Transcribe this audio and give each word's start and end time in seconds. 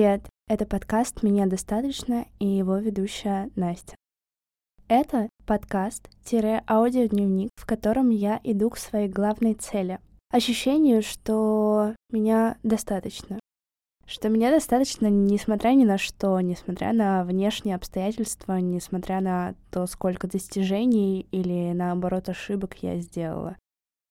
Привет, 0.00 0.24
это 0.48 0.64
подкаст 0.64 1.22
«Меня 1.22 1.44
достаточно» 1.44 2.24
и 2.38 2.46
его 2.46 2.78
ведущая 2.78 3.50
Настя. 3.54 3.94
Это 4.88 5.28
подкаст-аудиодневник, 5.44 7.50
в 7.54 7.66
котором 7.66 8.08
я 8.08 8.40
иду 8.42 8.70
к 8.70 8.78
своей 8.78 9.10
главной 9.10 9.52
цели. 9.52 9.98
Ощущению, 10.32 11.02
что 11.02 11.94
меня 12.10 12.56
достаточно. 12.62 13.38
Что 14.06 14.30
меня 14.30 14.50
достаточно, 14.50 15.08
несмотря 15.08 15.74
ни 15.74 15.84
на 15.84 15.98
что, 15.98 16.40
несмотря 16.40 16.94
на 16.94 17.22
внешние 17.24 17.76
обстоятельства, 17.76 18.56
несмотря 18.56 19.20
на 19.20 19.54
то, 19.70 19.86
сколько 19.86 20.28
достижений 20.28 21.26
или, 21.30 21.74
наоборот, 21.74 22.30
ошибок 22.30 22.76
я 22.76 22.96
сделала. 23.00 23.58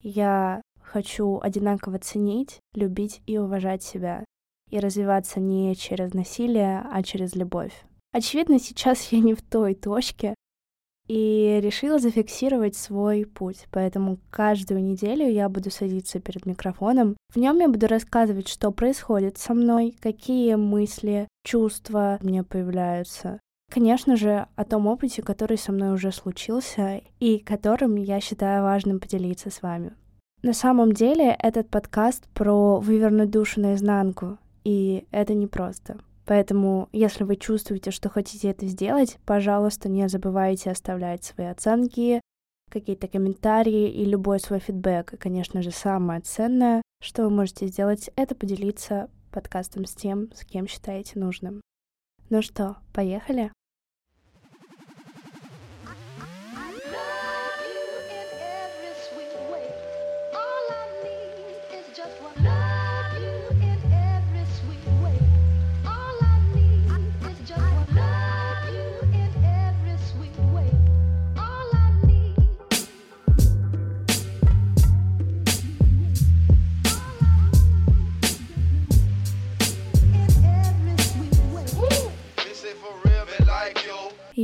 Я 0.04 0.62
хочу 0.84 1.40
одинаково 1.42 1.98
ценить, 1.98 2.60
любить 2.76 3.24
и 3.26 3.40
уважать 3.40 3.82
себя, 3.82 4.24
и 4.70 4.80
развиваться 4.80 5.40
не 5.40 5.76
через 5.76 6.14
насилие, 6.14 6.84
а 6.92 7.04
через 7.04 7.36
любовь. 7.36 7.74
Очевидно, 8.12 8.60
сейчас 8.60 9.12
я 9.12 9.20
не 9.20 9.34
в 9.34 9.42
той 9.42 9.76
точке, 9.76 10.34
и 11.10 11.60
решила 11.62 11.98
зафиксировать 11.98 12.76
свой 12.76 13.26
путь. 13.26 13.66
Поэтому 13.72 14.20
каждую 14.30 14.82
неделю 14.84 15.28
я 15.28 15.50
буду 15.50 15.72
садиться 15.72 16.20
перед 16.20 16.46
микрофоном. 16.46 17.18
В 17.34 17.38
нем 17.38 17.58
я 17.60 17.68
буду 17.68 17.88
рассказывать, 17.88 18.48
что 18.48 18.72
происходит 18.72 19.40
со 19.40 19.56
мной, 19.56 19.96
какие 20.00 20.54
мысли, 20.54 21.28
чувства 21.44 22.20
мне 22.22 22.44
появляются. 22.44 23.40
Конечно 23.72 24.16
же, 24.16 24.48
о 24.56 24.64
том 24.66 24.86
опыте, 24.88 25.24
который 25.24 25.58
со 25.58 25.72
мной 25.72 25.94
уже 25.94 26.12
случился 26.12 27.02
и 27.20 27.40
которым 27.40 27.96
я 27.96 28.20
считаю 28.20 28.64
важным 28.64 29.00
поделиться 29.00 29.50
с 29.50 29.64
вами. 29.64 29.94
На 30.44 30.54
самом 30.54 30.94
деле 30.94 31.36
этот 31.40 31.70
подкаст 31.70 32.28
про 32.34 32.80
вывернуть 32.80 33.32
душу 33.32 33.62
наизнанку, 33.62 34.38
и 34.70 35.08
это 35.10 35.34
непросто. 35.34 35.98
Поэтому, 36.26 36.90
если 36.92 37.24
вы 37.24 37.38
чувствуете, 37.38 37.90
что 37.90 38.08
хотите 38.08 38.50
это 38.50 38.68
сделать, 38.68 39.18
пожалуйста, 39.26 39.90
не 39.90 40.08
забывайте 40.08 40.70
оставлять 40.70 41.24
свои 41.24 41.48
оценки, 41.48 42.22
какие-то 42.70 43.08
комментарии 43.08 43.90
и 43.90 44.06
любой 44.06 44.40
свой 44.40 44.60
фидбэк. 44.60 45.14
И, 45.14 45.18
конечно 45.18 45.64
же, 45.64 45.72
самое 45.72 46.22
ценное, 46.22 46.84
что 47.02 47.24
вы 47.24 47.32
можете 47.32 47.66
сделать, 47.66 48.12
это 48.16 48.36
поделиться 48.36 49.10
подкастом 49.32 49.86
с 49.86 49.96
тем, 49.96 50.32
с 50.36 50.46
кем 50.46 50.68
считаете 50.68 51.18
нужным. 51.18 51.62
Ну 52.30 52.44
что, 52.44 52.78
поехали? 52.94 53.52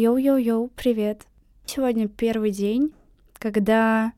Йоу-йоу-йоу, 0.05 0.69
привет. 0.75 1.25
Сегодня 1.65 2.07
первый 2.07 2.51
день, 2.51 2.93
когда 3.39 4.13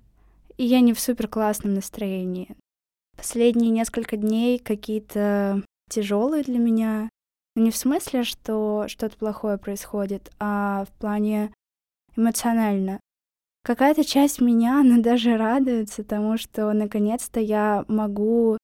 я 0.57 0.81
не 0.81 0.91
в 0.91 0.99
супер 0.99 1.29
классном 1.29 1.75
настроении. 1.75 2.57
Последние 3.15 3.71
несколько 3.71 4.17
дней 4.17 4.59
какие-то 4.59 5.63
тяжелые 5.89 6.43
для 6.43 6.59
меня. 6.59 7.07
Но 7.55 7.63
не 7.63 7.71
в 7.71 7.77
смысле, 7.77 8.25
что 8.25 8.89
что-то 8.89 9.15
плохое 9.15 9.57
происходит, 9.57 10.29
а 10.41 10.83
в 10.83 10.91
плане 10.99 11.53
эмоционально. 12.17 12.99
Какая-то 13.63 14.03
часть 14.03 14.41
меня, 14.41 14.81
она 14.81 15.01
даже 15.01 15.37
радуется 15.37 16.03
тому, 16.03 16.37
что 16.37 16.73
наконец-то 16.73 17.39
я 17.39 17.85
могу 17.87 18.57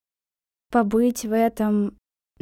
побыть 0.71 1.23
в 1.23 1.33
этом 1.33 1.95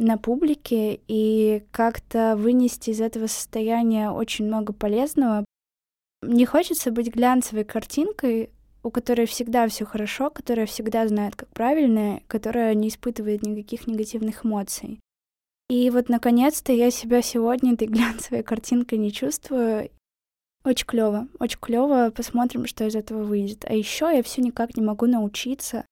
на 0.04 0.18
публике 0.18 1.00
и 1.08 1.64
как-то 1.70 2.36
вынести 2.36 2.90
из 2.90 3.00
этого 3.00 3.26
состояния 3.26 4.10
очень 4.10 4.46
много 4.46 4.72
полезного. 4.72 5.44
Не 6.22 6.46
хочется 6.46 6.90
быть 6.90 7.14
глянцевой 7.14 7.64
картинкой, 7.64 8.50
у 8.82 8.90
которой 8.90 9.26
всегда 9.26 9.68
все 9.68 9.84
хорошо, 9.84 10.30
которая 10.30 10.66
всегда 10.66 11.06
знает, 11.06 11.36
как 11.36 11.48
правильно, 11.50 12.20
которая 12.26 12.74
не 12.74 12.88
испытывает 12.88 13.42
никаких 13.42 13.86
негативных 13.86 14.44
эмоций. 14.44 15.00
И 15.68 15.88
вот 15.90 16.08
наконец-то 16.08 16.72
я 16.72 16.90
себя 16.90 17.22
сегодня 17.22 17.74
этой 17.74 17.88
глянцевой 17.88 18.42
картинкой 18.42 18.98
не 18.98 19.12
чувствую. 19.12 19.90
Очень 20.64 20.86
клево, 20.86 21.28
очень 21.40 21.58
клево. 21.60 22.12
Посмотрим, 22.14 22.66
что 22.66 22.86
из 22.86 22.94
этого 22.94 23.24
выйдет. 23.24 23.64
А 23.66 23.72
еще 23.72 24.10
я 24.14 24.22
все 24.22 24.42
никак 24.42 24.76
не 24.76 24.82
могу 24.82 25.06
научиться 25.06 25.86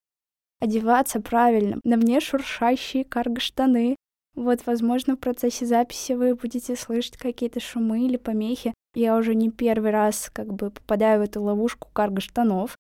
одеваться 0.61 1.21
правильно. 1.21 1.81
На 1.85 1.97
мне 1.97 2.21
шуршащие 2.21 3.05
карго-штаны. 3.05 3.97
Вот, 4.35 4.61
возможно, 4.67 5.17
в 5.17 5.19
процессе 5.19 5.67
записи 5.67 6.13
вы 6.13 6.35
будете 6.35 6.77
слышать 6.77 7.17
какие-то 7.17 7.61
шумы 7.61 8.07
или 8.07 8.17
помехи. 8.17 8.75
Я 8.95 9.17
уже 9.17 9.35
не 9.35 9.51
первый 9.51 9.91
раз 9.91 10.31
как 10.33 10.53
бы 10.53 10.71
попадаю 10.71 11.21
в 11.21 11.25
эту 11.25 11.43
ловушку 11.43 11.89
карго-штанов. 11.93 12.77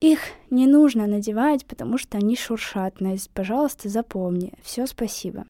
Их 0.00 0.20
не 0.48 0.66
нужно 0.66 1.06
надевать, 1.06 1.66
потому 1.66 1.98
что 1.98 2.16
они 2.16 2.34
шуршат. 2.34 3.00
Настя, 3.00 3.30
пожалуйста, 3.34 3.88
запомни. 3.88 4.54
Все, 4.62 4.86
спасибо. 4.86 5.46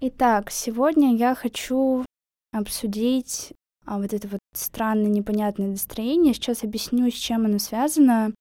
Итак, 0.00 0.50
сегодня 0.50 1.14
я 1.14 1.34
хочу 1.34 2.04
обсудить 2.52 3.52
а, 3.84 3.98
вот 3.98 4.12
это 4.12 4.28
вот 4.28 4.40
странное, 4.54 5.10
непонятное 5.10 5.68
настроение. 5.68 6.34
Сейчас 6.34 6.64
объясню, 6.64 7.10
с 7.10 7.14
чем 7.14 7.44
оно 7.44 7.58
связано. 7.58 8.32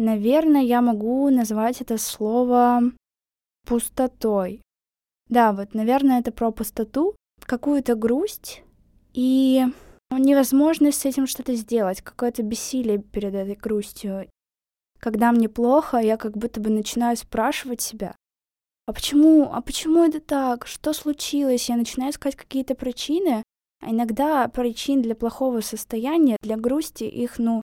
Наверное, 0.00 0.62
я 0.62 0.80
могу 0.80 1.28
назвать 1.28 1.82
это 1.82 1.98
слово 1.98 2.80
пустотой. 3.66 4.62
Да, 5.28 5.52
вот, 5.52 5.74
наверное, 5.74 6.20
это 6.20 6.32
про 6.32 6.50
пустоту, 6.52 7.14
какую-то 7.44 7.96
грусть 7.96 8.62
и 9.12 9.66
невозможность 10.10 11.02
с 11.02 11.04
этим 11.04 11.26
что-то 11.26 11.54
сделать, 11.54 12.00
какое-то 12.00 12.42
бессилие 12.42 12.96
перед 12.96 13.34
этой 13.34 13.56
грустью. 13.56 14.30
Когда 15.00 15.32
мне 15.32 15.50
плохо, 15.50 15.98
я 15.98 16.16
как 16.16 16.34
будто 16.34 16.62
бы 16.62 16.70
начинаю 16.70 17.18
спрашивать 17.18 17.82
себя, 17.82 18.16
а 18.86 18.94
почему, 18.94 19.52
а 19.52 19.60
почему 19.60 20.02
это 20.02 20.18
так? 20.18 20.66
Что 20.66 20.94
случилось? 20.94 21.68
Я 21.68 21.76
начинаю 21.76 22.12
искать 22.12 22.36
какие-то 22.36 22.74
причины, 22.74 23.42
а 23.82 23.90
иногда 23.90 24.48
причин 24.48 25.02
для 25.02 25.14
плохого 25.14 25.60
состояния, 25.60 26.38
для 26.40 26.56
грусти, 26.56 27.04
их, 27.04 27.38
ну, 27.38 27.60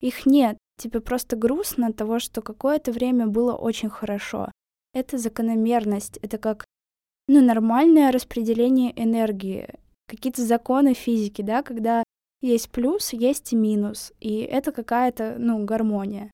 их 0.00 0.24
нет. 0.24 0.56
Тебе 0.76 1.00
просто 1.00 1.36
грустно 1.36 1.88
от 1.88 1.96
того, 1.96 2.18
что 2.18 2.42
какое-то 2.42 2.92
время 2.92 3.26
было 3.26 3.54
очень 3.54 3.90
хорошо. 3.90 4.50
Это 4.92 5.18
закономерность, 5.18 6.18
это 6.18 6.38
как 6.38 6.64
ну, 7.28 7.40
нормальное 7.40 8.12
распределение 8.12 8.92
энергии, 9.00 9.68
какие-то 10.08 10.42
законы 10.42 10.94
физики, 10.94 11.42
да, 11.42 11.62
когда 11.62 12.02
есть 12.40 12.70
плюс, 12.70 13.12
есть 13.12 13.52
и 13.52 13.56
минус, 13.56 14.12
и 14.20 14.40
это 14.40 14.72
какая-то, 14.72 15.36
ну, 15.38 15.64
гармония. 15.64 16.30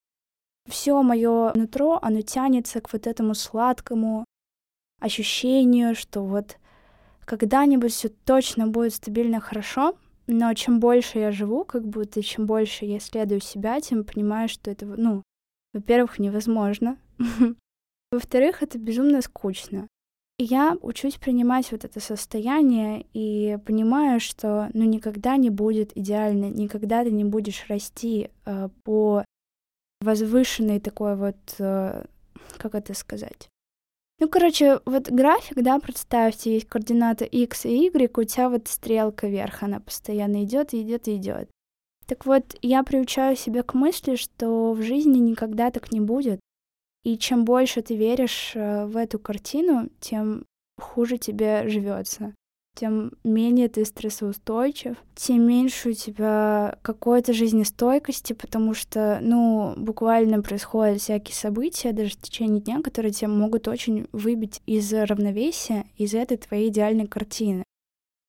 Все 0.69 1.01
мое 1.01 1.53
нутро, 1.55 1.99
оно 2.01 2.21
тянется 2.21 2.81
к 2.81 2.91
вот 2.91 3.07
этому 3.07 3.33
сладкому 3.33 4.25
ощущению, 4.99 5.95
что 5.95 6.23
вот 6.23 6.57
когда-нибудь 7.25 7.93
все 7.93 8.09
точно 8.09 8.67
будет 8.67 8.93
стабильно 8.93 9.39
хорошо, 9.39 9.95
но 10.27 10.53
чем 10.53 10.79
больше 10.79 11.19
я 11.19 11.31
живу, 11.31 11.63
как 11.63 11.87
будто 11.87 12.21
чем 12.21 12.45
больше 12.45 12.85
я 12.85 12.97
исследую 12.97 13.41
себя, 13.41 13.79
тем 13.81 14.03
понимаю, 14.03 14.49
что 14.49 14.71
это, 14.71 14.85
ну, 14.85 15.23
во-первых, 15.73 16.19
невозможно. 16.19 16.97
Во-вторых, 18.11 18.61
это 18.61 18.77
безумно 18.77 19.21
скучно. 19.21 19.87
И 20.37 20.43
я 20.43 20.75
учусь 20.81 21.17
принимать 21.17 21.71
вот 21.71 21.85
это 21.85 21.99
состояние 21.99 23.05
и 23.13 23.57
понимаю, 23.65 24.19
что 24.19 24.69
ну 24.73 24.83
никогда 24.85 25.37
не 25.37 25.49
будет 25.49 25.95
идеально, 25.95 26.45
никогда 26.45 27.03
ты 27.03 27.11
не 27.11 27.23
будешь 27.23 27.65
расти 27.69 28.31
э, 28.45 28.69
по 28.83 29.23
возвышенной 30.01 30.79
такой 30.79 31.15
вот, 31.15 31.37
э, 31.59 32.05
как 32.57 32.73
это 32.73 32.93
сказать, 32.95 33.49
ну, 34.21 34.29
короче, 34.29 34.81
вот 34.85 35.09
график, 35.09 35.63
да, 35.63 35.79
представьте, 35.79 36.53
есть 36.53 36.67
координаты 36.67 37.25
x 37.25 37.65
и 37.65 37.87
y, 37.87 38.15
у 38.15 38.23
тебя 38.23 38.49
вот 38.49 38.67
стрелка 38.67 39.25
вверх, 39.25 39.63
она 39.63 39.79
постоянно 39.79 40.43
идет, 40.43 40.75
идет 40.75 41.07
идет. 41.07 41.49
Так 42.05 42.27
вот, 42.27 42.55
я 42.61 42.83
приучаю 42.83 43.35
себя 43.35 43.63
к 43.63 43.73
мысли, 43.73 44.15
что 44.15 44.73
в 44.73 44.81
жизни 44.83 45.17
никогда 45.17 45.71
так 45.71 45.91
не 45.91 46.01
будет. 46.01 46.39
И 47.03 47.17
чем 47.17 47.45
больше 47.45 47.81
ты 47.81 47.95
веришь 47.95 48.51
э, 48.53 48.85
в 48.85 48.95
эту 48.95 49.17
картину, 49.17 49.89
тем 49.99 50.45
хуже 50.79 51.17
тебе 51.17 51.67
живется. 51.67 52.35
Тем 52.75 53.11
менее 53.23 53.67
ты 53.69 53.85
стрессоустойчив, 53.85 54.95
тем 55.15 55.47
меньше 55.47 55.89
у 55.89 55.93
тебя 55.93 56.77
какой-то 56.81 57.33
жизнестойкости, 57.33 58.33
потому 58.33 58.73
что, 58.73 59.19
ну, 59.21 59.73
буквально 59.77 60.41
происходят 60.41 61.01
всякие 61.01 61.35
события 61.35 61.91
даже 61.91 62.11
в 62.11 62.21
течение 62.21 62.61
дня, 62.61 62.81
которые 62.81 63.11
тебя 63.11 63.27
могут 63.29 63.67
очень 63.67 64.07
выбить 64.11 64.61
из 64.65 64.91
равновесия, 64.93 65.85
из 65.97 66.13
этой 66.13 66.37
твоей 66.37 66.69
идеальной 66.69 67.07
картины. 67.07 67.63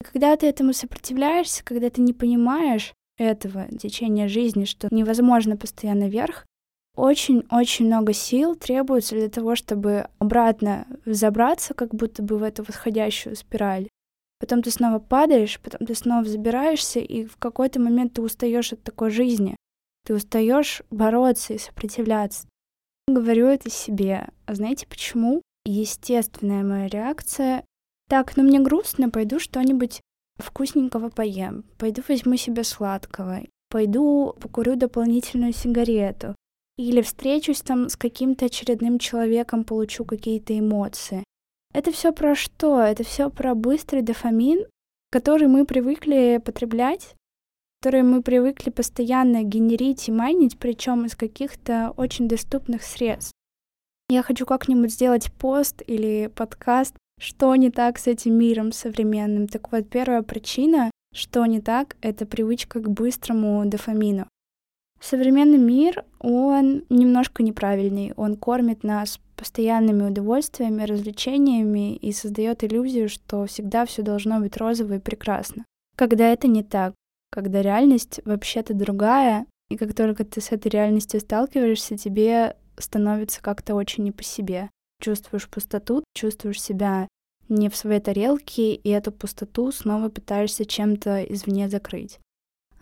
Когда 0.02 0.36
ты 0.36 0.46
этому 0.46 0.72
сопротивляешься, 0.72 1.64
когда 1.64 1.88
ты 1.88 2.00
не 2.00 2.12
понимаешь 2.12 2.92
этого 3.18 3.66
течения 3.78 4.28
жизни, 4.28 4.64
что 4.64 4.88
невозможно 4.90 5.56
постоянно 5.56 6.08
вверх, 6.08 6.46
очень-очень 6.94 7.86
много 7.86 8.12
сил 8.12 8.54
требуется 8.54 9.14
для 9.14 9.30
того, 9.30 9.56
чтобы 9.56 10.08
обратно 10.18 10.86
забраться, 11.06 11.72
как 11.72 11.94
будто 11.94 12.22
бы 12.22 12.36
в 12.36 12.42
эту 12.42 12.64
восходящую 12.64 13.36
спираль. 13.36 13.88
Потом 14.42 14.60
ты 14.60 14.72
снова 14.72 14.98
падаешь, 14.98 15.60
потом 15.60 15.86
ты 15.86 15.94
снова 15.94 16.24
взбираешься, 16.24 16.98
и 16.98 17.24
в 17.26 17.36
какой-то 17.36 17.78
момент 17.78 18.14
ты 18.14 18.22
устаешь 18.22 18.72
от 18.72 18.82
такой 18.82 19.12
жизни. 19.12 19.54
Ты 20.04 20.16
устаешь 20.16 20.82
бороться 20.90 21.54
и 21.54 21.58
сопротивляться. 21.58 22.48
Говорю 23.06 23.46
это 23.46 23.70
себе. 23.70 24.30
А 24.46 24.56
знаете 24.56 24.88
почему? 24.88 25.42
Естественная 25.64 26.64
моя 26.64 26.88
реакция. 26.88 27.64
Так, 28.08 28.36
ну 28.36 28.42
мне 28.42 28.58
грустно, 28.58 29.10
пойду 29.10 29.38
что-нибудь 29.38 30.00
вкусненького 30.38 31.10
поем. 31.10 31.64
Пойду 31.78 32.02
возьму 32.08 32.34
себе 32.36 32.64
сладкого. 32.64 33.42
Пойду 33.70 34.34
покурю 34.40 34.74
дополнительную 34.74 35.52
сигарету. 35.52 36.34
Или 36.76 37.00
встречусь 37.02 37.60
там 37.60 37.88
с 37.88 37.94
каким-то 37.94 38.46
очередным 38.46 38.98
человеком, 38.98 39.62
получу 39.62 40.04
какие-то 40.04 40.58
эмоции. 40.58 41.22
Это 41.72 41.90
все 41.90 42.12
про 42.12 42.34
что? 42.34 42.80
Это 42.80 43.02
все 43.02 43.30
про 43.30 43.54
быстрый 43.54 44.02
дофамин, 44.02 44.66
который 45.10 45.48
мы 45.48 45.64
привыкли 45.64 46.40
потреблять, 46.44 47.14
который 47.80 48.02
мы 48.02 48.22
привыкли 48.22 48.70
постоянно 48.70 49.42
генерить 49.42 50.08
и 50.08 50.12
майнить, 50.12 50.58
причем 50.58 51.06
из 51.06 51.16
каких-то 51.16 51.94
очень 51.96 52.28
доступных 52.28 52.82
средств. 52.82 53.32
Я 54.08 54.22
хочу 54.22 54.44
как-нибудь 54.44 54.92
сделать 54.92 55.32
пост 55.32 55.82
или 55.86 56.30
подкаст, 56.34 56.94
что 57.18 57.56
не 57.56 57.70
так 57.70 57.98
с 57.98 58.06
этим 58.06 58.38
миром 58.38 58.72
современным. 58.72 59.48
Так 59.48 59.72
вот, 59.72 59.88
первая 59.88 60.22
причина, 60.22 60.90
что 61.14 61.46
не 61.46 61.60
так, 61.60 61.96
это 62.02 62.26
привычка 62.26 62.80
к 62.80 62.90
быстрому 62.90 63.64
дофамину. 63.64 64.28
Современный 65.02 65.58
мир, 65.58 66.04
он 66.20 66.84
немножко 66.88 67.42
неправильный. 67.42 68.12
Он 68.16 68.36
кормит 68.36 68.84
нас 68.84 69.18
постоянными 69.34 70.04
удовольствиями, 70.04 70.84
развлечениями 70.84 71.96
и 71.96 72.12
создает 72.12 72.62
иллюзию, 72.62 73.08
что 73.08 73.44
всегда 73.46 73.84
все 73.84 74.02
должно 74.02 74.38
быть 74.38 74.56
розово 74.56 74.94
и 74.94 74.98
прекрасно. 75.00 75.64
Когда 75.96 76.28
это 76.28 76.46
не 76.46 76.62
так, 76.62 76.94
когда 77.32 77.62
реальность 77.62 78.20
вообще-то 78.24 78.74
другая, 78.74 79.46
и 79.70 79.76
как 79.76 79.92
только 79.92 80.24
ты 80.24 80.40
с 80.40 80.52
этой 80.52 80.68
реальностью 80.68 81.18
сталкиваешься, 81.18 81.96
тебе 81.96 82.56
становится 82.78 83.42
как-то 83.42 83.74
очень 83.74 84.04
не 84.04 84.12
по 84.12 84.22
себе. 84.22 84.70
Чувствуешь 85.00 85.48
пустоту, 85.48 86.04
чувствуешь 86.14 86.62
себя 86.62 87.08
не 87.48 87.68
в 87.68 87.74
своей 87.74 88.00
тарелке, 88.00 88.74
и 88.74 88.88
эту 88.90 89.10
пустоту 89.10 89.72
снова 89.72 90.10
пытаешься 90.10 90.64
чем-то 90.64 91.24
извне 91.24 91.68
закрыть. 91.68 92.20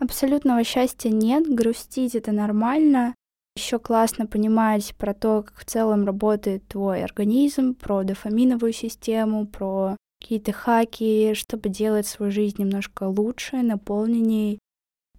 Абсолютного 0.01 0.63
счастья 0.63 1.11
нет, 1.11 1.47
грустить 1.47 2.15
это 2.15 2.31
нормально, 2.31 3.13
еще 3.55 3.77
классно 3.77 4.25
понимать 4.25 4.95
про 4.97 5.13
то, 5.13 5.43
как 5.43 5.55
в 5.59 5.65
целом 5.65 6.07
работает 6.07 6.67
твой 6.67 7.03
организм, 7.03 7.75
про 7.75 8.01
дофаминовую 8.01 8.73
систему, 8.73 9.45
про 9.45 9.95
какие-то 10.19 10.53
хаки, 10.53 11.35
чтобы 11.35 11.69
делать 11.69 12.07
свою 12.07 12.31
жизнь 12.31 12.55
немножко 12.57 13.03
лучше, 13.03 13.57
наполненней, 13.57 14.57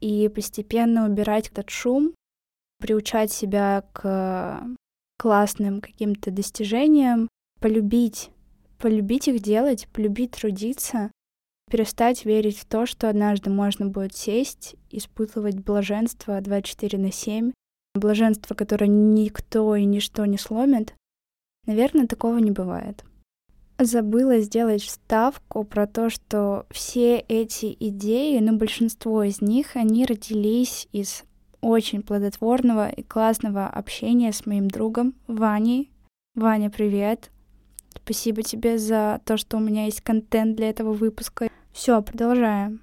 и 0.01 0.29
постепенно 0.29 1.07
убирать 1.07 1.49
этот 1.51 1.71
шум, 1.71 2.13
приучать 2.81 3.31
себя 3.31 3.85
к 3.93 4.65
классным 5.17 5.81
каким-то 5.81 6.33
достижениям, 6.33 7.29
полюбить, 7.61 8.31
полюбить 8.81 9.29
их 9.29 9.41
делать, 9.43 9.87
полюбить 9.93 10.33
трудиться, 10.33 11.13
перестать 11.73 12.27
верить 12.27 12.59
в 12.59 12.67
то, 12.67 12.85
что 12.85 13.09
однажды 13.09 13.49
можно 13.49 13.87
будет 13.87 14.15
сесть, 14.15 14.77
испытывать 14.91 15.55
блаженство 15.55 16.39
24 16.39 16.99
на 16.99 17.11
7, 17.11 17.53
блаженство, 17.95 18.55
которое 18.55 18.89
никто 18.89 19.75
и 19.75 19.87
ничто 19.87 20.27
не 20.27 20.37
сломит, 20.37 20.93
наверное, 21.67 22.07
такого 22.07 22.37
не 22.37 22.51
бывает. 22.51 23.07
Забыла 23.79 24.41
сделать 24.41 24.83
вставку 24.83 25.65
про 25.65 25.87
то, 25.87 26.11
что 26.11 26.67
все 26.71 27.19
эти 27.21 27.75
идеи, 27.81 28.39
ну, 28.41 28.59
большинство 28.59 29.23
из 29.23 29.41
них, 29.41 29.75
они 29.75 30.05
родились 30.05 30.89
из 30.93 31.25
очень 31.63 32.03
плодотворного 32.03 32.91
и 32.91 33.03
классного 33.03 33.67
общения 33.67 34.35
с 34.35 34.45
моим 34.45 34.69
другом 34.69 35.15
Ваней. 35.27 35.91
Ваня, 36.35 36.69
привет! 36.69 37.31
Спасибо 37.97 38.43
тебе 38.43 38.77
за 38.77 39.23
то, 39.25 39.39
что 39.39 39.57
у 39.57 39.61
меня 39.61 39.87
есть 39.87 40.03
контент 40.03 40.57
для 40.57 40.69
этого 40.69 40.93
выпуска. 40.93 41.49
Все, 41.73 42.03
продолжаем. 42.03 42.83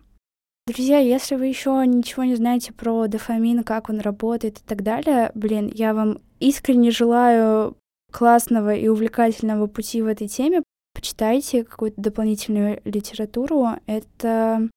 Друзья, 0.67 0.97
если 0.99 1.35
вы 1.35 1.47
еще 1.47 1.83
ничего 1.85 2.23
не 2.23 2.35
знаете 2.35 2.73
про 2.73 3.07
дофамин, 3.07 3.63
как 3.63 3.89
он 3.89 3.99
работает 3.99 4.59
и 4.59 4.63
так 4.63 4.83
далее, 4.83 5.31
блин, 5.35 5.71
я 5.73 5.93
вам 5.93 6.21
искренне 6.39 6.91
желаю 6.91 7.75
классного 8.11 8.73
и 8.73 8.87
увлекательного 8.87 9.67
пути 9.67 10.01
в 10.01 10.07
этой 10.07 10.27
теме. 10.27 10.63
Почитайте 10.93 11.63
какую-то 11.63 12.01
дополнительную 12.01 12.81
литературу. 12.83 13.67
Это 13.85 14.69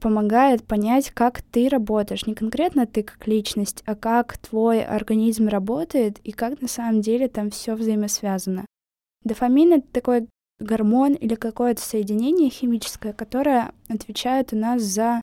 помогает 0.00 0.64
понять, 0.64 1.10
как 1.10 1.42
ты 1.42 1.68
работаешь. 1.68 2.26
Не 2.26 2.34
конкретно 2.34 2.86
ты 2.86 3.02
как 3.02 3.26
личность, 3.26 3.82
а 3.84 3.94
как 3.94 4.38
твой 4.38 4.82
организм 4.82 5.48
работает 5.48 6.18
и 6.24 6.32
как 6.32 6.60
на 6.60 6.68
самом 6.68 7.00
деле 7.00 7.28
там 7.28 7.50
все 7.50 7.74
взаимосвязано. 7.74 8.64
Дофамин— 9.24 9.72
это 9.74 9.86
такой 9.92 10.28
гормон 10.60 11.14
или 11.14 11.34
какое-то 11.34 11.80
соединение 11.80 12.50
химическое, 12.50 13.12
которое 13.12 13.72
отвечает 13.88 14.52
у 14.52 14.56
нас 14.56 14.82
за 14.82 15.20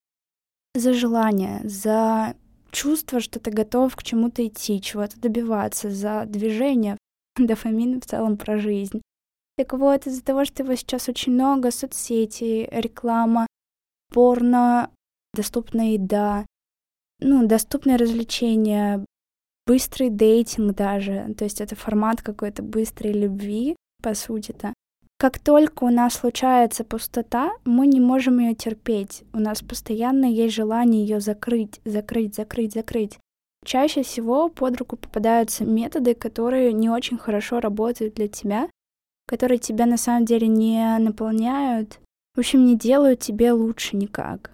за 0.74 0.94
желание, 0.94 1.62
за 1.64 2.36
чувство, 2.72 3.22
что 3.22 3.40
ты 3.40 3.50
готов 3.50 3.96
к 3.96 4.04
чему-то 4.04 4.46
идти, 4.46 4.82
чего-то 4.82 5.20
добиваться, 5.20 5.90
за 5.90 6.26
движение. 6.26 6.98
Дофамин 7.38 8.02
в 8.02 8.06
целом 8.06 8.38
про 8.38 8.58
жизнь. 8.58 9.02
Так 9.58 9.72
вот, 9.74 10.06
из-за 10.06 10.22
того, 10.22 10.44
что 10.44 10.64
его 10.64 10.76
сейчас 10.76 11.08
очень 11.08 11.32
много, 11.32 11.72
соцсети, 11.72 12.68
реклама, 12.72 13.48
порно, 14.12 14.92
доступная 15.34 15.94
еда, 15.94 16.46
ну, 17.22 17.48
доступные 17.48 17.96
развлечения, 17.96 19.06
быстрый 19.66 20.10
дейтинг 20.10 20.76
даже, 20.76 21.34
то 21.38 21.46
есть 21.46 21.62
это 21.62 21.76
формат 21.76 22.22
какой-то 22.22 22.64
быстрой 22.64 23.14
любви, 23.14 23.78
по 24.04 24.14
сути-то. 24.14 24.74
Как 25.18 25.40
только 25.40 25.86
у 25.86 25.90
нас 25.90 26.16
случается 26.16 26.84
пустота, 26.84 27.52
мы 27.64 27.88
не 27.88 28.02
можем 28.02 28.40
ее 28.40 28.54
терпеть. 28.54 29.24
У 29.34 29.40
нас 29.40 29.62
постоянно 29.62 30.26
есть 30.26 30.54
желание 30.54 31.06
ее 31.06 31.22
закрыть, 31.22 31.80
закрыть, 31.86 32.36
закрыть, 32.36 32.74
закрыть. 32.74 33.18
Чаще 33.64 34.04
всего 34.04 34.50
под 34.50 34.78
руку 34.78 34.98
попадаются 34.98 35.64
методы, 35.64 36.14
которые 36.14 36.74
не 36.74 36.90
очень 36.90 37.18
хорошо 37.18 37.60
работают 37.62 38.16
для 38.16 38.28
тебя, 38.28 38.70
которые 39.28 39.58
тебя 39.58 39.86
на 39.86 39.98
самом 39.98 40.26
деле 40.26 40.48
не 40.48 40.98
наполняют, 41.00 42.00
в 42.36 42.40
общем, 42.40 42.66
не 42.66 42.78
делают 42.78 43.22
тебе 43.22 43.54
лучше 43.54 43.96
никак. 43.96 44.52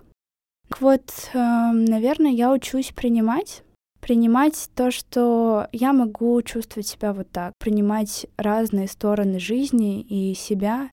Так 0.70 0.80
вот, 0.80 1.02
эм, 1.34 1.84
наверное, 1.86 2.32
я 2.32 2.54
учусь 2.54 2.92
принимать 2.96 3.64
принимать 4.02 4.70
то, 4.76 4.92
что 4.92 5.68
я 5.72 5.94
могу 5.94 6.42
чувствовать 6.42 6.88
себя 6.88 7.14
вот 7.14 7.30
так, 7.32 7.54
принимать 7.60 8.26
разные 8.38 8.88
стороны 8.88 9.40
жизни 9.40 10.02
и 10.02 10.34
себя. 10.34 10.90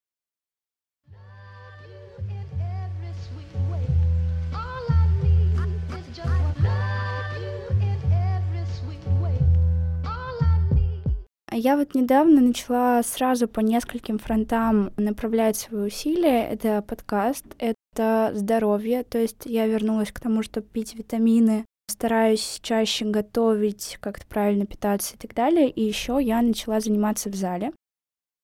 Я 11.60 11.76
вот 11.76 11.96
недавно 11.96 12.40
начала 12.40 13.02
сразу 13.02 13.48
по 13.48 13.58
нескольким 13.58 14.18
фронтам 14.18 14.92
направлять 14.96 15.56
свои 15.56 15.88
усилия. 15.88 16.46
Это 16.46 16.82
подкаст, 16.82 17.44
это 17.58 18.30
здоровье, 18.32 19.02
то 19.02 19.18
есть 19.18 19.44
я 19.44 19.66
вернулась 19.66 20.12
к 20.12 20.20
тому, 20.20 20.44
чтобы 20.44 20.68
пить 20.68 20.94
витамины, 20.94 21.64
стараюсь 21.88 22.60
чаще 22.62 23.04
готовить, 23.04 23.98
как-то 24.00 24.26
правильно 24.26 24.66
питаться 24.66 25.14
и 25.14 25.18
так 25.18 25.34
далее. 25.34 25.70
И 25.70 25.82
еще 25.82 26.18
я 26.20 26.40
начала 26.42 26.80
заниматься 26.80 27.30
в 27.30 27.34
зале. 27.34 27.72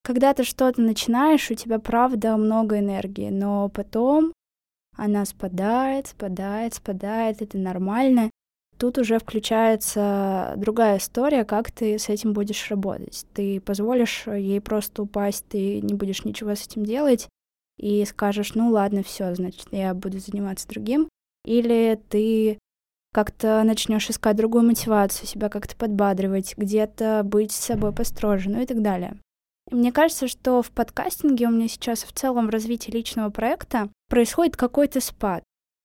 Когда 0.02 0.34
ты 0.34 0.44
что-то 0.44 0.82
начинаешь, 0.82 1.50
у 1.50 1.54
тебя 1.54 1.78
правда 1.78 2.36
много 2.36 2.78
энергии, 2.78 3.30
но 3.30 3.68
потом 3.68 4.32
она 4.96 5.24
спадает, 5.24 6.08
спадает, 6.08 6.74
спадает, 6.74 7.42
это 7.42 7.58
нормально. 7.58 8.30
Тут 8.76 8.98
уже 8.98 9.18
включается 9.18 10.54
другая 10.56 10.98
история, 10.98 11.44
как 11.44 11.70
ты 11.70 11.98
с 11.98 12.08
этим 12.08 12.32
будешь 12.32 12.70
работать. 12.70 13.24
Ты 13.32 13.60
позволишь 13.60 14.26
ей 14.26 14.60
просто 14.60 15.02
упасть, 15.02 15.46
ты 15.48 15.80
не 15.80 15.94
будешь 15.94 16.24
ничего 16.24 16.54
с 16.54 16.66
этим 16.66 16.84
делать, 16.84 17.28
и 17.78 18.04
скажешь, 18.04 18.54
ну 18.54 18.70
ладно, 18.70 19.02
все, 19.02 19.34
значит, 19.34 19.68
я 19.70 19.94
буду 19.94 20.18
заниматься 20.18 20.68
другим, 20.68 21.08
или 21.44 22.00
ты 22.08 22.58
как-то 23.14 23.62
начнешь 23.62 24.10
искать 24.10 24.36
другую 24.36 24.64
мотивацию, 24.64 25.28
себя 25.28 25.48
как-то 25.48 25.76
подбадривать, 25.76 26.54
где-то 26.56 27.22
быть 27.24 27.52
с 27.52 27.64
собой 27.64 27.92
построже, 27.92 28.50
ну 28.50 28.60
и 28.60 28.66
так 28.66 28.82
далее. 28.82 29.16
Мне 29.70 29.92
кажется, 29.92 30.26
что 30.26 30.62
в 30.62 30.72
подкастинге 30.72 31.46
у 31.46 31.50
меня 31.50 31.68
сейчас 31.68 32.02
в 32.02 32.12
целом 32.12 32.48
в 32.48 32.50
развитии 32.50 32.90
личного 32.90 33.30
проекта 33.30 33.88
происходит 34.08 34.56
какой-то 34.56 35.00
спад. 35.00 35.44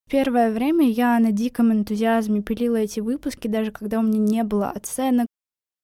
Первое 0.10 0.52
время 0.52 0.90
я 0.90 1.20
на 1.20 1.32
диком 1.32 1.72
энтузиазме 1.72 2.42
пилила 2.42 2.78
эти 2.78 3.00
выпуски, 3.00 3.48
даже 3.48 3.72
когда 3.72 4.00
у 4.00 4.02
меня 4.02 4.18
не 4.18 4.44
было 4.44 4.72
оценок, 4.72 5.28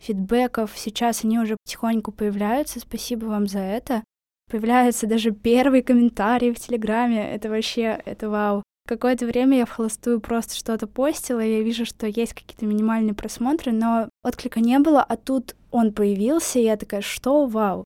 фидбэков. 0.01 0.71
Сейчас 0.75 1.23
они 1.23 1.37
уже 1.37 1.57
потихоньку 1.63 2.11
появляются. 2.11 2.79
Спасибо 2.79 3.25
вам 3.25 3.45
за 3.45 3.59
это. 3.59 4.03
Появляется 4.49 5.05
даже 5.05 5.29
первый 5.29 5.83
комментарий 5.83 6.53
в 6.53 6.59
Телеграме. 6.59 7.31
Это 7.35 7.49
вообще, 7.49 8.01
это 8.03 8.29
вау. 8.29 8.63
Какое-то 8.87 9.25
время 9.25 9.57
я 9.57 9.65
в 9.65 9.71
холостую 9.71 10.19
просто 10.19 10.55
что-то 10.55 10.85
постила, 10.85 11.43
и 11.43 11.57
я 11.57 11.61
вижу, 11.61 11.85
что 11.85 12.05
есть 12.05 12.33
какие-то 12.33 12.65
минимальные 12.65 13.15
просмотры, 13.15 13.71
но 13.71 14.09
отклика 14.23 14.59
не 14.59 14.77
было, 14.77 15.01
а 15.01 15.17
тут 15.17 15.55
он 15.71 15.91
появился, 15.91 16.59
и 16.59 16.63
я 16.63 16.77
такая, 16.77 17.01
что, 17.01 17.47
вау. 17.47 17.83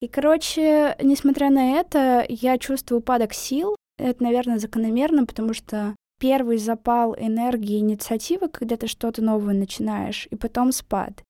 И, 0.00 0.08
короче, 0.08 0.96
несмотря 1.02 1.50
на 1.50 1.72
это, 1.72 2.24
я 2.28 2.58
чувствую 2.58 3.00
упадок 3.00 3.32
сил, 3.32 3.74
это, 3.98 4.22
наверное, 4.22 4.58
закономерно, 4.58 5.26
потому 5.26 5.52
что 5.52 5.96
первый 6.20 6.58
запал 6.58 7.16
энергии, 7.18 7.78
инициативы, 7.78 8.48
когда 8.48 8.76
ты 8.76 8.86
что-то 8.86 9.22
новое 9.22 9.54
начинаешь, 9.54 10.28
и 10.30 10.36
потом 10.36 10.70
спад. 10.70 11.22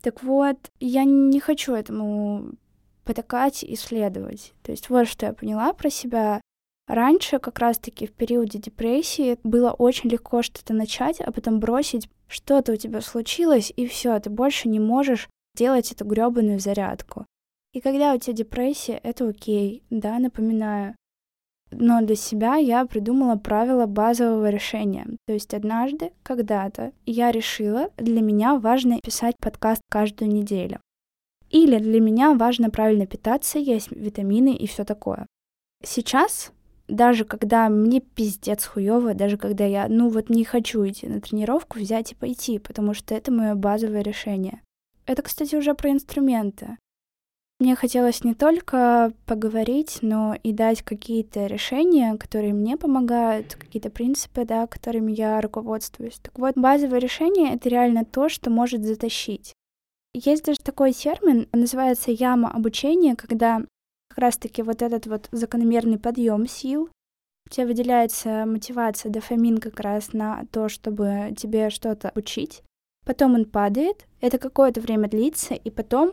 Так 0.00 0.22
вот, 0.22 0.56
я 0.80 1.04
не 1.04 1.38
хочу 1.38 1.74
этому 1.74 2.52
потакать 3.04 3.62
и 3.62 3.76
следовать. 3.76 4.52
То 4.62 4.72
есть 4.72 4.88
вот 4.90 5.06
что 5.06 5.26
я 5.26 5.32
поняла 5.32 5.72
про 5.72 5.90
себя. 5.90 6.40
Раньше, 6.88 7.38
как 7.38 7.58
раз-таки 7.58 8.06
в 8.06 8.12
периоде 8.12 8.58
депрессии, 8.58 9.38
было 9.44 9.70
очень 9.70 10.10
легко 10.10 10.42
что-то 10.42 10.74
начать, 10.74 11.20
а 11.20 11.30
потом 11.30 11.60
бросить, 11.60 12.08
что-то 12.26 12.72
у 12.72 12.76
тебя 12.76 13.00
случилось, 13.00 13.72
и 13.76 13.86
все, 13.86 14.18
ты 14.18 14.30
больше 14.30 14.68
не 14.68 14.80
можешь 14.80 15.28
делать 15.54 15.92
эту 15.92 16.04
гребаную 16.04 16.58
зарядку. 16.58 17.26
И 17.72 17.80
когда 17.80 18.14
у 18.14 18.18
тебя 18.18 18.34
депрессия, 18.34 19.00
это 19.02 19.28
окей, 19.28 19.82
да, 19.90 20.18
напоминаю. 20.18 20.94
Но 21.70 22.02
для 22.02 22.16
себя 22.16 22.56
я 22.56 22.84
придумала 22.84 23.36
правила 23.36 23.86
базового 23.86 24.50
решения. 24.50 25.06
То 25.26 25.32
есть 25.32 25.54
однажды, 25.54 26.12
когда-то, 26.22 26.92
я 27.06 27.30
решила, 27.30 27.90
для 27.96 28.20
меня 28.20 28.58
важно 28.58 28.98
писать 29.00 29.36
подкаст 29.38 29.80
каждую 29.88 30.30
неделю. 30.30 30.80
Или 31.48 31.78
для 31.78 32.00
меня 32.00 32.34
важно 32.34 32.68
правильно 32.70 33.06
питаться, 33.06 33.58
есть 33.58 33.90
витамины 33.90 34.54
и 34.54 34.66
все 34.66 34.84
такое. 34.84 35.26
Сейчас, 35.82 36.52
даже 36.92 37.24
когда 37.24 37.68
мне 37.68 38.00
пиздец 38.00 38.66
хуёво, 38.66 39.14
даже 39.14 39.36
когда 39.36 39.64
я, 39.64 39.88
ну 39.88 40.08
вот 40.08 40.28
не 40.28 40.44
хочу 40.44 40.86
идти 40.86 41.08
на 41.08 41.20
тренировку, 41.20 41.78
взять 41.78 42.12
и 42.12 42.14
пойти, 42.14 42.58
потому 42.58 42.94
что 42.94 43.14
это 43.14 43.32
мое 43.32 43.54
базовое 43.54 44.02
решение. 44.02 44.60
Это, 45.06 45.22
кстати, 45.22 45.56
уже 45.56 45.74
про 45.74 45.90
инструменты. 45.90 46.76
Мне 47.58 47.76
хотелось 47.76 48.24
не 48.24 48.34
только 48.34 49.12
поговорить, 49.24 49.98
но 50.02 50.36
и 50.42 50.52
дать 50.52 50.82
какие-то 50.82 51.46
решения, 51.46 52.16
которые 52.16 52.52
мне 52.52 52.76
помогают, 52.76 53.54
какие-то 53.54 53.88
принципы, 53.88 54.44
да, 54.44 54.66
которыми 54.66 55.12
я 55.12 55.40
руководствуюсь. 55.40 56.18
Так 56.20 56.38
вот, 56.38 56.54
базовое 56.56 56.98
решение— 56.98 57.52
это 57.54 57.68
реально 57.68 58.04
то, 58.04 58.28
что 58.28 58.50
может 58.50 58.82
затащить. 58.84 59.54
Есть 60.12 60.44
даже 60.44 60.58
такой 60.58 60.92
термин, 60.92 61.48
называется 61.52 62.10
яма 62.10 62.50
обучения, 62.50 63.16
когда 63.16 63.62
как 64.12 64.18
раз-таки 64.18 64.62
вот 64.62 64.82
этот 64.82 65.06
вот 65.06 65.28
закономерный 65.32 65.98
подъем 65.98 66.46
сил, 66.46 66.90
у 67.46 67.50
тебя 67.50 67.66
выделяется 67.66 68.44
мотивация, 68.46 69.10
дофамин 69.10 69.56
как 69.56 69.80
раз 69.80 70.12
на 70.12 70.44
то, 70.52 70.68
чтобы 70.68 71.34
тебе 71.34 71.70
что-то 71.70 72.12
учить. 72.14 72.62
Потом 73.06 73.34
он 73.34 73.46
падает, 73.46 74.06
это 74.20 74.36
какое-то 74.36 74.82
время 74.82 75.08
длится, 75.08 75.54
и 75.54 75.70
потом 75.70 76.12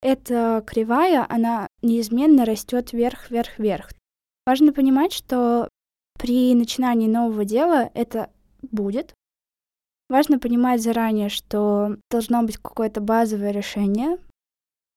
эта 0.00 0.62
кривая, 0.64 1.26
она 1.28 1.66
неизменно 1.82 2.44
растет 2.44 2.92
вверх, 2.92 3.30
вверх, 3.30 3.58
вверх. 3.58 3.90
Важно 4.46 4.72
понимать, 4.72 5.12
что 5.12 5.68
при 6.16 6.54
начинании 6.54 7.08
нового 7.08 7.44
дела 7.44 7.90
это 7.94 8.30
будет. 8.62 9.12
Важно 10.08 10.38
понимать 10.38 10.80
заранее, 10.80 11.30
что 11.30 11.96
должно 12.12 12.44
быть 12.44 12.58
какое-то 12.58 13.00
базовое 13.00 13.50
решение, 13.50 14.18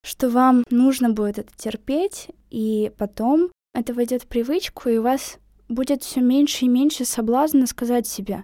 что 0.03 0.29
вам 0.29 0.63
нужно 0.69 1.09
будет 1.09 1.39
это 1.39 1.55
терпеть, 1.55 2.29
и 2.49 2.91
потом 2.97 3.51
это 3.73 3.93
войдет 3.93 4.23
в 4.23 4.27
привычку, 4.27 4.89
и 4.89 4.97
у 4.97 5.03
вас 5.03 5.37
будет 5.67 6.03
все 6.03 6.21
меньше 6.21 6.65
и 6.65 6.69
меньше 6.69 7.05
соблазна 7.05 7.67
сказать 7.67 8.07
себе, 8.07 8.43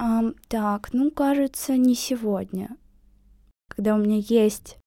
а, 0.00 0.22
так, 0.46 0.92
ну, 0.92 1.10
кажется, 1.10 1.76
не 1.76 1.96
сегодня. 1.96 2.76
Когда 3.68 3.96
у 3.96 3.98
меня 3.98 4.18
есть 4.18 4.78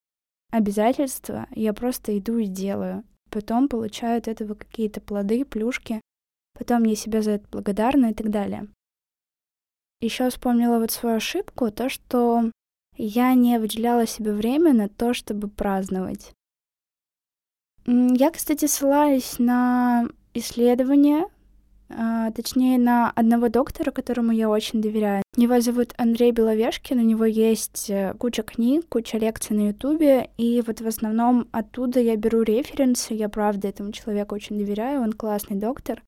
обязательства, 0.51 1.47
я 1.51 1.73
просто 1.73 2.17
иду 2.17 2.37
и 2.37 2.45
делаю. 2.45 3.03
Потом 3.29 3.67
получаю 3.67 4.19
от 4.19 4.29
этого 4.29 4.53
какие-то 4.53 5.01
плоды, 5.01 5.43
плюшки. 5.43 5.99
Потом 6.57 6.83
я 6.83 6.95
себя 6.95 7.21
за 7.21 7.31
это 7.31 7.47
благодарна 7.51 8.11
и 8.11 8.13
так 8.13 8.29
далее. 8.29 8.67
Еще 9.99 10.29
вспомнила 10.29 10.79
вот 10.79 10.91
свою 10.91 11.17
ошибку, 11.17 11.71
то, 11.71 11.89
что 11.89 12.49
я 12.97 13.33
не 13.33 13.59
выделяла 13.59 14.05
себе 14.05 14.33
время 14.33 14.73
на 14.73 14.89
то, 14.89 15.13
чтобы 15.13 15.47
праздновать. 15.47 16.33
Я, 17.85 18.31
кстати, 18.31 18.65
ссылаюсь 18.65 19.39
на 19.39 20.07
исследования 20.33 21.27
а, 21.93 22.31
точнее, 22.31 22.77
на 22.77 23.11
одного 23.11 23.49
доктора, 23.49 23.91
которому 23.91 24.31
я 24.31 24.49
очень 24.49 24.81
доверяю. 24.81 25.23
Его 25.35 25.59
зовут 25.59 25.93
Андрей 25.97 26.31
Беловешкин, 26.31 26.99
у 26.99 27.03
него 27.03 27.25
есть 27.25 27.89
э, 27.89 28.13
куча 28.17 28.43
книг, 28.43 28.87
куча 28.87 29.17
лекций 29.17 29.55
на 29.55 29.67
Ютубе, 29.67 30.29
и 30.37 30.63
вот 30.65 30.79
в 30.79 30.87
основном 30.87 31.47
оттуда 31.51 31.99
я 31.99 32.15
беру 32.15 32.43
референсы, 32.43 33.13
я 33.13 33.29
правда 33.29 33.67
этому 33.67 33.91
человеку 33.91 34.35
очень 34.35 34.57
доверяю, 34.57 35.01
он 35.01 35.13
классный 35.13 35.57
доктор. 35.57 36.01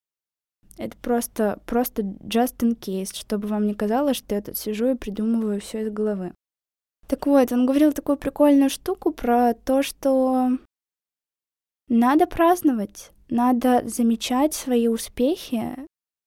Это 0.78 0.96
просто, 0.98 1.60
просто 1.66 2.02
just 2.02 2.60
in 2.60 2.78
case, 2.80 3.14
чтобы 3.14 3.48
вам 3.48 3.68
не 3.68 3.74
казалось, 3.74 4.18
что 4.18 4.36
я 4.36 4.42
тут 4.42 4.58
сижу 4.58 4.92
и 4.92 4.96
придумываю 4.96 5.60
все 5.60 5.82
из 5.82 5.92
головы. 5.92 6.34
Так 7.08 7.28
вот, 7.28 7.52
он 7.52 7.66
говорил 7.66 7.94
такую 7.94 8.18
прикольную 8.18 8.70
штуку 8.70 9.12
про 9.12 9.54
то, 9.54 9.84
что 9.84 10.50
надо 11.88 12.28
праздновать. 12.28 13.12
Надо 13.30 13.88
замечать 13.88 14.54
свои 14.54 14.88
успехи 14.88 15.76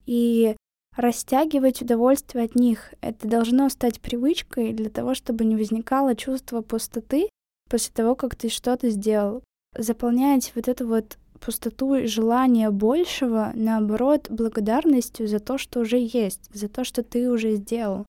и 0.06 0.56
растягивать 0.96 1.82
удовольствие 1.82 2.44
от 2.44 2.54
них. 2.54 2.94
Это 3.00 3.28
должно 3.28 3.68
стать 3.68 4.00
привычкой 4.00 4.72
для 4.72 4.90
того, 4.90 5.14
чтобы 5.14 5.44
не 5.44 5.56
возникало 5.56 6.16
чувство 6.16 6.62
пустоты 6.62 7.28
после 7.70 7.92
того, 7.92 8.14
как 8.14 8.34
ты 8.34 8.48
что-то 8.48 8.90
сделал. 8.90 9.42
Заполнять 9.76 10.52
вот 10.54 10.68
эту 10.68 10.86
вот 10.86 11.18
пустоту 11.38 11.96
и 11.96 12.06
желание 12.06 12.70
большего, 12.70 13.52
наоборот, 13.54 14.28
благодарностью 14.30 15.28
за 15.28 15.38
то, 15.38 15.58
что 15.58 15.80
уже 15.80 15.98
есть, 15.98 16.48
за 16.52 16.68
то, 16.68 16.82
что 16.82 17.02
ты 17.02 17.30
уже 17.30 17.56
сделал, 17.56 18.06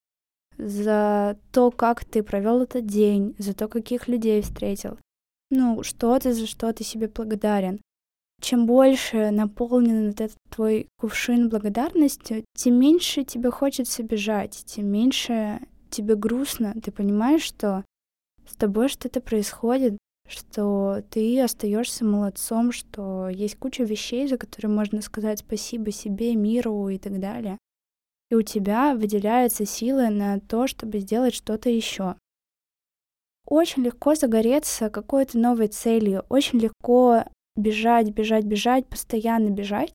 за 0.57 1.37
то, 1.51 1.71
как 1.71 2.05
ты 2.05 2.23
провел 2.23 2.61
этот 2.61 2.85
день, 2.85 3.35
за 3.37 3.53
то, 3.53 3.67
каких 3.67 4.07
людей 4.07 4.41
встретил. 4.41 4.97
Ну, 5.49 5.83
что 5.83 6.17
ты 6.19 6.33
за 6.33 6.45
что 6.45 6.73
ты 6.73 6.83
себе 6.83 7.07
благодарен 7.07 7.79
чем 8.41 8.65
больше 8.65 9.31
наполнен 9.31 10.09
этот 10.09 10.33
твой 10.49 10.87
кувшин 10.99 11.49
благодарностью, 11.49 12.43
тем 12.55 12.79
меньше 12.79 13.23
тебе 13.23 13.49
хочется 13.49 14.03
бежать, 14.03 14.63
тем 14.65 14.87
меньше 14.87 15.59
тебе 15.89 16.15
грустно. 16.15 16.75
Ты 16.83 16.91
понимаешь, 16.91 17.41
что 17.41 17.83
с 18.47 18.55
тобой 18.55 18.89
что-то 18.89 19.21
происходит, 19.21 19.97
что 20.27 21.01
ты 21.09 21.41
остаешься 21.41 22.05
молодцом, 22.05 22.71
что 22.71 23.29
есть 23.29 23.57
куча 23.57 23.83
вещей, 23.83 24.27
за 24.27 24.37
которые 24.37 24.71
можно 24.71 25.01
сказать 25.01 25.39
спасибо 25.39 25.91
себе, 25.91 26.35
миру 26.35 26.89
и 26.89 26.97
так 26.97 27.19
далее. 27.19 27.57
И 28.29 28.35
у 28.35 28.41
тебя 28.41 28.93
выделяются 28.95 29.65
силы 29.65 30.09
на 30.09 30.39
то, 30.39 30.67
чтобы 30.67 30.99
сделать 30.99 31.33
что-то 31.33 31.69
еще. 31.69 32.15
Очень 33.45 33.83
легко 33.83 34.15
загореться 34.15 34.89
какой-то 34.89 35.37
новой 35.37 35.67
целью, 35.67 36.25
очень 36.27 36.59
легко 36.59 37.23
бежать, 37.55 38.11
бежать, 38.11 38.43
бежать, 38.43 38.87
постоянно 38.87 39.49
бежать. 39.49 39.93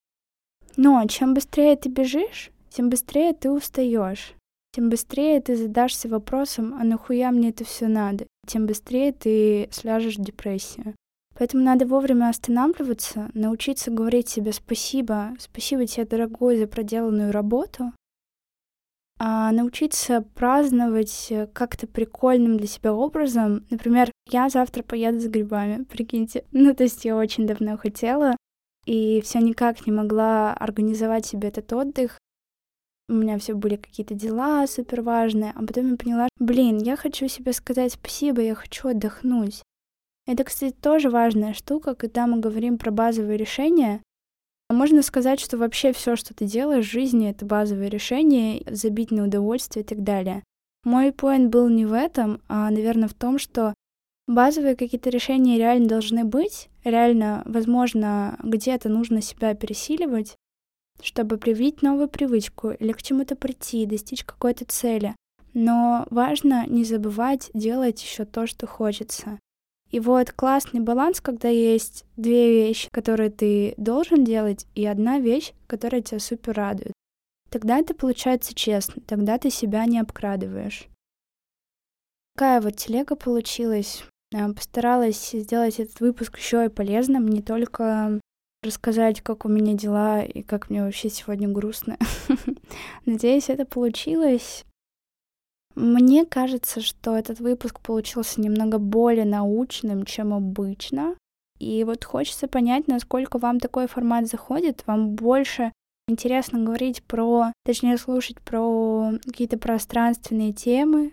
Но 0.76 1.06
чем 1.06 1.34
быстрее 1.34 1.76
ты 1.76 1.90
бежишь, 1.90 2.50
тем 2.70 2.88
быстрее 2.88 3.34
ты 3.34 3.50
устаешь. 3.50 4.34
Тем 4.74 4.88
быстрее 4.88 5.38
ты 5.42 5.54
задашься 5.54 6.08
вопросом, 6.08 6.74
а 6.80 6.84
нахуя 6.84 7.30
мне 7.30 7.50
это 7.50 7.64
все 7.64 7.88
надо? 7.88 8.26
Тем 8.46 8.66
быстрее 8.66 9.12
ты 9.12 9.68
сляжешь 9.70 10.16
в 10.16 10.24
депрессию. 10.24 10.94
Поэтому 11.38 11.62
надо 11.62 11.86
вовремя 11.86 12.30
останавливаться, 12.30 13.30
научиться 13.34 13.90
говорить 13.90 14.28
себе 14.28 14.52
спасибо, 14.52 15.34
спасибо 15.38 15.86
тебе, 15.86 16.06
дорогой, 16.06 16.56
за 16.56 16.66
проделанную 16.66 17.32
работу, 17.32 17.92
а 19.24 19.52
научиться 19.52 20.22
праздновать 20.34 21.28
э, 21.30 21.46
как-то 21.46 21.86
прикольным 21.86 22.56
для 22.56 22.66
себя 22.66 22.92
образом. 22.92 23.64
Например, 23.70 24.10
я 24.28 24.48
завтра 24.48 24.82
поеду 24.82 25.20
с 25.20 25.28
грибами, 25.28 25.84
прикиньте. 25.90 26.44
Ну, 26.50 26.74
то 26.74 26.82
есть 26.82 27.04
я 27.04 27.16
очень 27.16 27.46
давно 27.46 27.76
хотела. 27.76 28.36
и 28.84 29.20
все 29.20 29.38
никак 29.38 29.86
не 29.86 29.92
могла 29.92 30.52
организовать 30.54 31.24
себе 31.24 31.48
этот 31.50 31.72
отдых. 31.72 32.18
У 33.08 33.12
меня 33.12 33.38
все 33.38 33.54
были 33.54 33.76
какие-то 33.76 34.14
дела 34.14 34.66
супер 34.66 35.02
важные, 35.02 35.52
а 35.54 35.64
потом 35.64 35.92
я 35.92 35.96
поняла, 35.96 36.28
блин, 36.40 36.78
я 36.78 36.96
хочу 36.96 37.28
себе 37.28 37.52
сказать 37.52 37.92
спасибо, 37.92 38.40
я 38.40 38.56
хочу 38.56 38.88
отдохнуть. 38.88 39.62
Это, 40.26 40.42
кстати, 40.42 40.74
тоже 40.74 41.10
важная 41.10 41.54
штука, 41.54 41.94
когда 41.94 42.26
мы 42.26 42.40
говорим 42.40 42.76
про 42.76 42.90
базовые 42.90 43.36
решения. 43.36 44.02
Можно 44.72 45.02
сказать, 45.02 45.38
что 45.38 45.58
вообще 45.58 45.92
все, 45.92 46.16
что 46.16 46.34
ты 46.34 46.46
делаешь 46.46 46.88
в 46.88 46.92
жизни, 46.92 47.30
это 47.30 47.44
базовые 47.44 47.90
решения, 47.90 48.62
забить 48.66 49.10
на 49.10 49.24
удовольствие 49.24 49.84
и 49.84 49.86
так 49.86 50.02
далее. 50.02 50.42
Мой 50.84 51.12
поинт 51.12 51.50
был 51.50 51.68
не 51.68 51.86
в 51.86 51.92
этом, 51.92 52.40
а, 52.48 52.70
наверное, 52.70 53.08
в 53.08 53.14
том, 53.14 53.38
что 53.38 53.74
базовые 54.26 54.74
какие-то 54.74 55.10
решения 55.10 55.58
реально 55.58 55.88
должны 55.88 56.24
быть. 56.24 56.68
Реально, 56.84 57.42
возможно, 57.44 58.38
где-то 58.42 58.88
нужно 58.88 59.20
себя 59.20 59.54
пересиливать, 59.54 60.36
чтобы 61.00 61.36
привить 61.36 61.82
новую 61.82 62.08
привычку 62.08 62.70
или 62.70 62.92
к 62.92 63.02
чему-то 63.02 63.36
прийти, 63.36 63.86
достичь 63.86 64.24
какой-то 64.24 64.64
цели. 64.64 65.14
Но 65.54 66.06
важно 66.10 66.66
не 66.66 66.84
забывать 66.84 67.50
делать 67.54 68.02
еще 68.02 68.24
то, 68.24 68.46
что 68.46 68.66
хочется. 68.66 69.38
И 69.92 70.00
вот 70.00 70.32
классный 70.32 70.80
баланс, 70.80 71.20
когда 71.20 71.48
есть 71.48 72.06
две 72.16 72.66
вещи, 72.66 72.88
которые 72.90 73.30
ты 73.30 73.74
должен 73.76 74.24
делать, 74.24 74.66
и 74.74 74.86
одна 74.86 75.18
вещь, 75.18 75.52
которая 75.66 76.00
тебя 76.00 76.18
супер 76.18 76.54
радует. 76.54 76.92
Тогда 77.50 77.78
это 77.78 77.94
получается 77.94 78.54
честно, 78.54 79.02
тогда 79.06 79.36
ты 79.36 79.50
себя 79.50 79.84
не 79.84 79.98
обкрадываешь. 79.98 80.88
Такая 82.34 82.62
вот 82.62 82.76
телега 82.76 83.14
получилась. 83.14 84.02
Постаралась 84.56 85.32
сделать 85.32 85.78
этот 85.78 86.00
выпуск 86.00 86.38
еще 86.38 86.64
и 86.64 86.70
полезным, 86.70 87.28
не 87.28 87.42
только 87.42 88.18
рассказать, 88.62 89.20
как 89.20 89.44
у 89.44 89.48
меня 89.50 89.74
дела 89.74 90.22
и 90.22 90.42
как 90.42 90.70
мне 90.70 90.82
вообще 90.82 91.10
сегодня 91.10 91.48
грустно. 91.48 91.98
Надеюсь, 93.04 93.50
это 93.50 93.66
получилось. 93.66 94.64
Мне 95.74 96.24
кажется, 96.24 96.80
что 96.80 97.16
этот 97.16 97.40
выпуск 97.40 97.80
получился 97.80 98.40
немного 98.40 98.78
более 98.78 99.24
научным, 99.24 100.04
чем 100.04 100.34
обычно. 100.34 101.16
И 101.58 101.84
вот 101.84 102.04
хочется 102.04 102.48
понять, 102.48 102.88
насколько 102.88 103.38
вам 103.38 103.60
такой 103.60 103.86
формат 103.86 104.26
заходит. 104.26 104.82
Вам 104.86 105.14
больше 105.14 105.72
интересно 106.08 106.58
говорить 106.64 107.02
про, 107.04 107.52
точнее, 107.64 107.96
слушать 107.96 108.40
про 108.40 109.12
какие-то 109.24 109.58
пространственные 109.58 110.52
темы, 110.52 111.12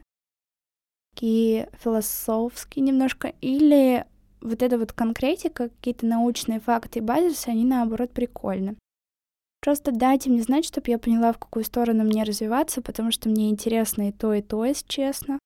такие 1.14 1.70
философские 1.84 2.86
немножко, 2.86 3.34
или 3.42 4.06
вот 4.42 4.64
эта 4.64 4.78
вот 4.78 4.94
конкретика, 4.94 5.70
какие-то 5.70 6.06
научные 6.06 6.60
факты 6.60 7.00
и 7.00 7.02
базисы, 7.02 7.50
они 7.50 7.66
наоборот 7.66 8.12
прикольны. 8.12 8.76
Просто 9.62 9.92
дайте 9.92 10.30
мне 10.30 10.42
знать, 10.42 10.66
чтобы 10.66 10.90
я 10.90 10.98
поняла, 10.98 11.34
в 11.34 11.38
какую 11.38 11.66
сторону 11.66 12.04
мне 12.04 12.24
развиваться, 12.24 12.82
потому 12.82 13.12
что 13.12 13.30
мне 13.30 13.50
интересно 13.50 14.10
и 14.10 14.12
то, 14.12 14.34
и 14.34 14.42
то, 14.42 14.64
если 14.64 14.88
честно. 14.88 15.40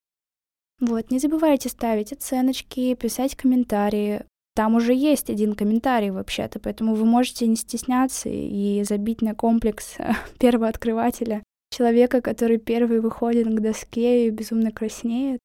Вот, 0.80 1.12
не 1.12 1.20
забывайте 1.20 1.70
ставить 1.70 2.14
оценочки, 2.14 2.94
писать 2.96 3.36
комментарии. 3.36 4.26
Там 4.56 4.76
уже 4.76 4.94
есть 4.94 5.30
один 5.30 5.56
комментарий 5.56 6.12
вообще-то, 6.12 6.60
поэтому 6.60 6.94
вы 6.94 7.06
можете 7.06 7.48
не 7.48 7.56
стесняться 7.56 8.30
и 8.30 8.84
забить 8.84 9.22
на 9.22 9.34
комплекс 9.34 9.96
первого 10.40 10.68
открывателя, 10.68 11.42
человека, 11.72 12.22
который 12.22 12.58
первый 12.58 13.00
выходит 13.00 13.48
к 13.48 13.60
доске 13.60 14.28
и 14.28 14.30
безумно 14.30 14.72
краснеет. 14.72 15.40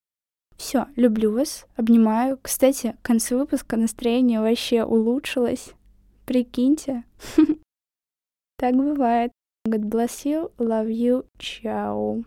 Все, 0.58 0.86
люблю 0.96 1.32
вас, 1.32 1.66
обнимаю. 1.76 2.38
Кстати, 2.42 2.96
к 3.00 3.06
концу 3.06 3.38
выпуска 3.38 3.76
настроение 3.76 4.40
вообще 4.40 4.84
улучшилось. 4.84 5.70
Прикиньте. 6.26 7.04
Так 8.57 8.75
бывает. 8.75 9.31
God 9.65 9.89
bless 9.89 10.25
you, 10.25 10.51
love 10.57 10.89
you, 10.89 11.25
ciao. 11.39 12.23